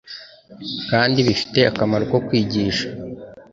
[0.89, 2.87] kandi bifite akamaro ko kwigisha